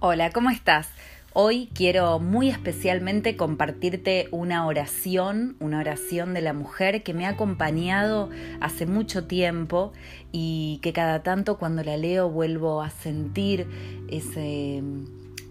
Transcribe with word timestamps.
Hola, 0.00 0.30
¿cómo 0.30 0.48
estás? 0.50 0.88
Hoy 1.32 1.70
quiero 1.74 2.20
muy 2.20 2.50
especialmente 2.50 3.36
compartirte 3.36 4.28
una 4.30 4.64
oración, 4.64 5.56
una 5.58 5.80
oración 5.80 6.34
de 6.34 6.40
la 6.40 6.52
mujer 6.52 7.02
que 7.02 7.14
me 7.14 7.26
ha 7.26 7.30
acompañado 7.30 8.30
hace 8.60 8.86
mucho 8.86 9.26
tiempo 9.26 9.92
y 10.30 10.78
que 10.82 10.92
cada 10.92 11.24
tanto 11.24 11.58
cuando 11.58 11.82
la 11.82 11.96
leo 11.96 12.30
vuelvo 12.30 12.80
a 12.80 12.90
sentir 12.90 13.66
ese 14.08 14.84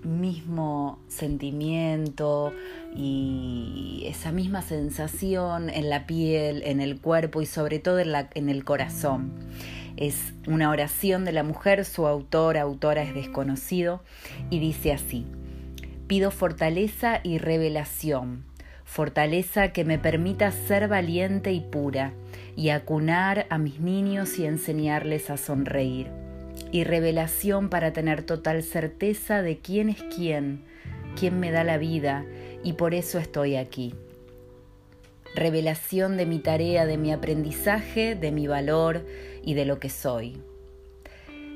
mismo 0.05 0.99
sentimiento 1.09 2.53
y 2.95 4.05
esa 4.05 4.31
misma 4.31 4.61
sensación 4.61 5.69
en 5.69 5.89
la 5.89 6.07
piel, 6.07 6.63
en 6.63 6.79
el 6.79 7.01
cuerpo 7.01 7.41
y 7.41 7.45
sobre 7.45 7.79
todo 7.79 7.99
en, 7.99 8.13
en 8.33 8.47
el 8.47 8.63
corazón. 8.63 9.33
Es 9.97 10.33
una 10.45 10.69
oración 10.69 11.25
de 11.25 11.31
la 11.31 11.41
mujer, 11.41 11.83
su 11.83 12.05
autor, 12.05 12.55
autora 12.57 13.01
es 13.01 13.15
desconocido, 13.15 14.03
y 14.51 14.59
dice 14.59 14.93
así, 14.93 15.25
pido 16.05 16.29
fortaleza 16.29 17.19
y 17.23 17.39
revelación, 17.39 18.45
fortaleza 18.85 19.73
que 19.73 19.85
me 19.85 19.97
permita 19.97 20.51
ser 20.51 20.87
valiente 20.87 21.51
y 21.51 21.61
pura, 21.61 22.13
y 22.55 22.69
acunar 22.69 23.47
a 23.49 23.57
mis 23.57 23.79
niños 23.79 24.37
y 24.37 24.45
enseñarles 24.45 25.31
a 25.31 25.37
sonreír, 25.37 26.11
y 26.71 26.83
revelación 26.83 27.69
para 27.69 27.91
tener 27.91 28.21
total 28.21 28.61
certeza 28.61 29.41
de 29.41 29.57
quién 29.57 29.89
es 29.89 30.03
quién, 30.15 30.63
quién 31.19 31.39
me 31.39 31.49
da 31.49 31.63
la 31.63 31.79
vida, 31.79 32.23
y 32.63 32.73
por 32.73 32.93
eso 32.93 33.17
estoy 33.17 33.55
aquí 33.55 33.95
revelación 35.35 36.17
de 36.17 36.25
mi 36.25 36.39
tarea, 36.39 36.85
de 36.85 36.97
mi 36.97 37.11
aprendizaje, 37.11 38.15
de 38.15 38.31
mi 38.31 38.47
valor 38.47 39.05
y 39.43 39.53
de 39.53 39.65
lo 39.65 39.79
que 39.79 39.89
soy. 39.89 40.41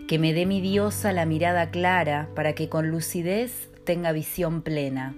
Que 0.07 0.19
me 0.19 0.33
dé 0.33 0.45
mi 0.45 0.61
diosa 0.61 1.13
la 1.13 1.25
mirada 1.25 1.71
clara 1.71 2.29
para 2.35 2.53
que 2.53 2.69
con 2.69 2.89
lucidez 2.89 3.69
tenga 3.83 4.11
visión 4.11 4.61
plena. 4.61 5.15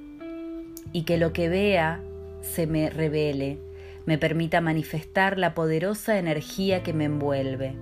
Y 0.91 1.03
que 1.03 1.17
lo 1.17 1.33
que 1.33 1.49
vea 1.49 2.01
se 2.41 2.67
me 2.67 2.89
revele, 2.89 3.57
me 4.05 4.17
permita 4.17 4.61
manifestar 4.61 5.37
la 5.37 5.53
poderosa 5.53 6.17
energía 6.17 6.83
que 6.83 6.93
me 6.93 7.05
envuelve 7.05 7.75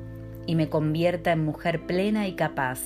y 0.46 0.56
me 0.56 0.70
convierta 0.70 1.32
en 1.32 1.44
mujer 1.44 1.86
plena 1.86 2.28
y 2.28 2.34
capaz, 2.34 2.80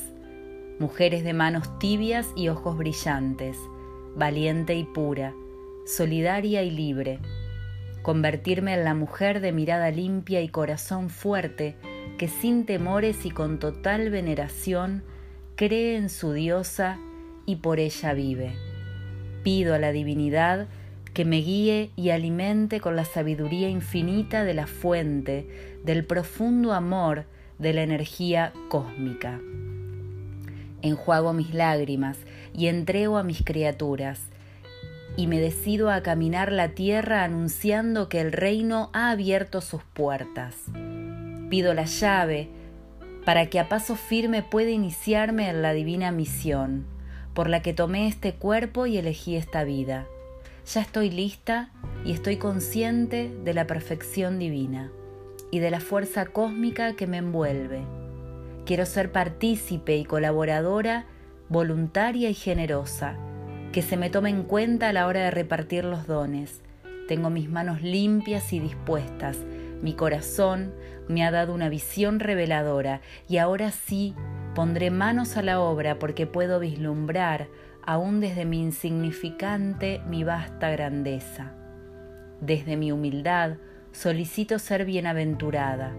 mujeres 0.80 1.24
de 1.24 1.34
manos 1.34 1.78
tibias 1.80 2.28
y 2.36 2.50
ojos 2.50 2.78
brillantes, 2.78 3.58
valiente 4.16 4.76
y 4.76 4.84
pura, 4.84 5.34
solidaria 5.86 6.64
y 6.64 6.72
libre 6.72 7.20
convertirme 8.06 8.76
en 8.76 8.84
la 8.84 8.94
mujer 8.94 9.40
de 9.40 9.52
mirada 9.52 9.90
limpia 9.90 10.40
y 10.42 10.48
corazón 10.48 11.10
fuerte 11.10 11.76
que 12.20 12.28
sin 12.28 12.68
temores 12.68 13.26
y 13.26 13.32
con 13.32 13.58
total 13.58 14.12
veneración 14.12 15.04
cree 15.56 15.98
en 15.98 16.12
su 16.12 16.32
diosa 16.32 17.00
y 17.48 17.56
por 17.56 17.80
ella 17.80 18.14
vive. 18.14 18.54
Pido 19.42 19.74
a 19.74 19.80
la 19.80 19.92
divinidad 19.92 20.68
que 21.16 21.26
me 21.26 21.38
guíe 21.38 21.90
y 21.96 22.12
alimente 22.12 22.80
con 22.80 22.96
la 22.96 23.06
sabiduría 23.06 23.70
infinita 23.70 24.44
de 24.44 24.54
la 24.54 24.68
fuente, 24.68 25.48
del 25.84 26.06
profundo 26.06 26.74
amor 26.74 27.26
de 27.58 27.74
la 27.74 27.82
energía 27.82 28.54
cósmica. 28.70 29.42
Enjuago 30.84 31.34
mis 31.34 31.56
lágrimas 31.56 32.20
y 32.54 32.68
entrego 32.68 33.18
a 33.18 33.24
mis 33.24 33.44
criaturas, 33.44 34.22
y 35.18 35.28
me 35.28 35.40
decido 35.40 35.90
a 35.90 36.02
caminar 36.02 36.52
la 36.52 36.70
tierra 36.70 37.24
anunciando 37.24 38.10
que 38.10 38.20
el 38.20 38.32
reino 38.32 38.90
ha 38.94 39.12
abierto 39.12 39.62
sus 39.62 39.84
puertas. 39.84 40.56
Pido 41.50 41.74
la 41.74 41.86
llave 41.86 42.50
para 43.26 43.48
que 43.48 43.60
a 43.60 43.70
paso 43.70 43.96
firme 43.96 44.44
pueda 44.44 44.70
iniciarme 44.70 45.50
en 45.50 45.62
la 45.62 45.74
divina 45.74 46.12
misión, 46.12 46.86
por 47.34 47.50
la 47.50 47.62
que 47.62 47.74
tomé 47.74 48.08
este 48.08 48.34
cuerpo 48.34 48.86
y 48.86 48.98
elegí 48.98 49.36
esta 49.36 49.64
vida. 49.64 50.06
Ya 50.72 50.82
estoy 50.82 51.10
lista 51.10 51.72
y 52.04 52.12
estoy 52.12 52.38
consciente 52.38 53.32
de 53.44 53.54
la 53.54 53.68
perfección 53.68 54.38
divina 54.38 54.92
y 55.50 55.60
de 55.60 55.72
la 55.72 55.80
fuerza 55.80 56.26
cósmica 56.26 56.96
que 56.96 57.08
me 57.08 57.18
envuelve. 57.18 57.82
Quiero 58.66 58.86
ser 58.86 59.12
partícipe 59.12 59.96
y 59.96 60.06
colaboradora, 60.06 61.06
voluntaria 61.50 62.30
y 62.30 62.34
generosa 62.34 63.18
que 63.76 63.82
se 63.82 63.98
me 63.98 64.10
tome 64.10 64.30
en 64.30 64.44
cuenta 64.44 64.88
a 64.88 64.94
la 64.94 65.06
hora 65.06 65.20
de 65.20 65.32
repartir 65.32 65.84
los 65.84 66.08
dones. 66.08 66.62
Tengo 67.10 67.30
mis 67.30 67.50
manos 67.50 67.82
limpias 67.82 68.54
y 68.54 68.60
dispuestas, 68.60 69.38
mi 69.82 69.94
corazón 69.96 70.74
me 71.10 71.26
ha 71.26 71.32
dado 71.32 71.54
una 71.54 71.68
visión 71.68 72.22
reveladora 72.22 73.02
y 73.28 73.36
ahora 73.36 73.72
sí 73.72 74.16
pondré 74.56 74.92
manos 74.92 75.36
a 75.36 75.42
la 75.42 75.60
obra 75.60 76.00
porque 76.00 76.26
puedo 76.26 76.62
vislumbrar, 76.62 77.50
aún 77.86 78.22
desde 78.22 78.46
mi 78.46 78.62
insignificante, 78.62 80.00
mi 80.08 80.24
vasta 80.24 80.70
grandeza. 80.70 81.52
Desde 82.40 82.78
mi 82.78 82.94
humildad 82.94 83.58
solicito 83.92 84.58
ser 84.58 84.86
bienaventurada. 84.86 85.94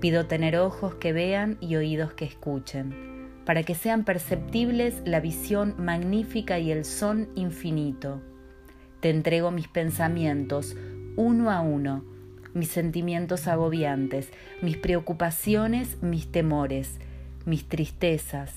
Pido 0.00 0.26
tener 0.26 0.56
ojos 0.56 0.96
que 0.96 1.12
vean 1.12 1.58
y 1.60 1.76
oídos 1.76 2.12
que 2.12 2.24
escuchen 2.24 3.13
para 3.44 3.62
que 3.62 3.74
sean 3.74 4.04
perceptibles 4.04 5.02
la 5.04 5.20
visión 5.20 5.74
magnífica 5.78 6.58
y 6.58 6.70
el 6.70 6.84
son 6.84 7.28
infinito. 7.34 8.20
Te 9.00 9.10
entrego 9.10 9.50
mis 9.50 9.68
pensamientos 9.68 10.76
uno 11.16 11.50
a 11.50 11.60
uno, 11.60 12.04
mis 12.54 12.68
sentimientos 12.68 13.46
agobiantes, 13.46 14.30
mis 14.62 14.76
preocupaciones, 14.76 16.02
mis 16.02 16.30
temores, 16.30 16.98
mis 17.44 17.68
tristezas 17.68 18.52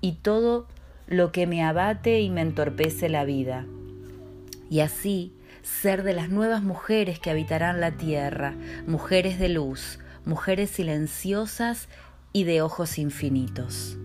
y 0.00 0.12
todo 0.14 0.66
lo 1.06 1.32
que 1.32 1.46
me 1.46 1.62
abate 1.62 2.20
y 2.20 2.30
me 2.30 2.40
entorpece 2.40 3.08
la 3.08 3.24
vida. 3.24 3.66
Y 4.70 4.80
así 4.80 5.32
ser 5.62 6.02
de 6.02 6.14
las 6.14 6.28
nuevas 6.28 6.62
mujeres 6.62 7.18
que 7.18 7.30
habitarán 7.30 7.80
la 7.80 7.92
tierra, 7.92 8.54
mujeres 8.86 9.38
de 9.38 9.48
luz, 9.48 10.00
mujeres 10.24 10.70
silenciosas 10.70 11.88
y 12.32 12.44
de 12.44 12.62
ojos 12.62 12.98
infinitos. 12.98 13.98